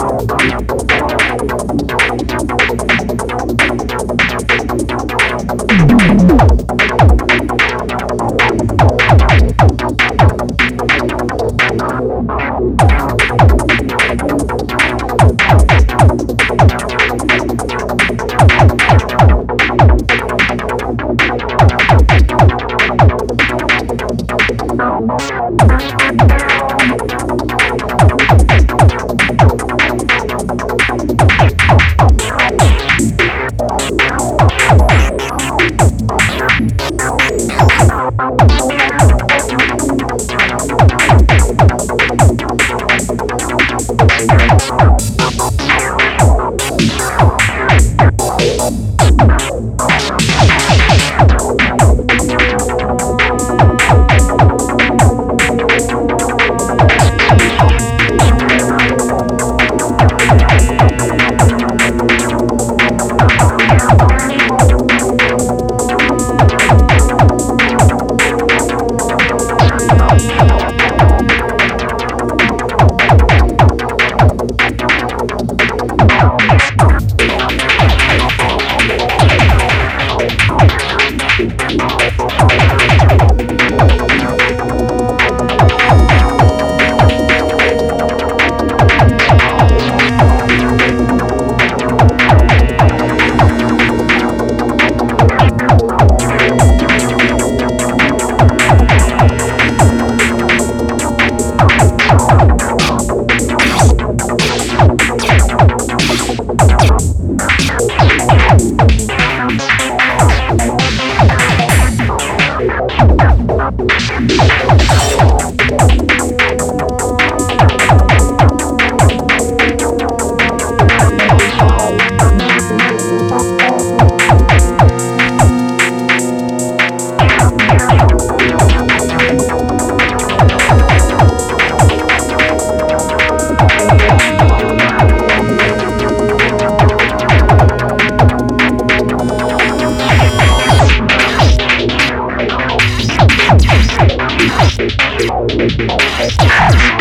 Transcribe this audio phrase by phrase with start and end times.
[0.00, 0.79] Thank
[25.00, 26.29] I'm not trying to